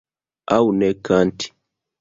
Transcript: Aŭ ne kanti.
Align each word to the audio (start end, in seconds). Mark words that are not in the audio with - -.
Aŭ 0.55 0.65
ne 0.79 0.89
kanti. 1.11 1.57